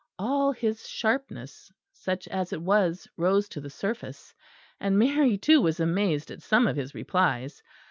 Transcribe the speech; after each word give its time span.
All 0.17 0.51
his 0.51 0.89
sharpness, 0.89 1.71
such 1.91 2.27
as 2.29 2.51
it 2.51 2.59
was, 2.63 3.07
rose 3.17 3.47
to 3.49 3.61
the 3.61 3.69
surface; 3.69 4.33
and 4.79 4.97
Mary 4.97 5.37
too 5.37 5.61
was 5.61 5.79
amazed 5.79 6.31
at 6.31 6.41
some 6.41 6.65
of 6.65 6.75
his 6.75 6.95
replies. 6.95 7.61